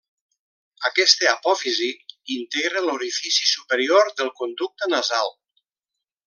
[0.87, 1.89] Aquesta apòfisi
[2.37, 5.31] integra l'orifici superior del conducte nasal.